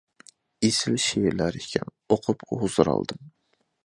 ئېسىل 0.69 0.95
شېئىرلار 1.03 1.59
ئىكەن، 1.59 1.91
ئوقۇپ 2.15 2.47
ھۇزۇر 2.63 2.91
ئالدىم. 2.95 3.23